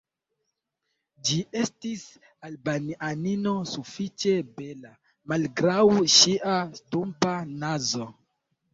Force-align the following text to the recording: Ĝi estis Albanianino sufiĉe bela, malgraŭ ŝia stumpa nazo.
Ĝi 1.27 1.35
estis 1.63 2.05
Albanianino 2.49 3.55
sufiĉe 3.75 4.35
bela, 4.59 4.97
malgraŭ 5.35 5.81
ŝia 6.19 6.59
stumpa 6.83 7.41
nazo. 7.57 8.15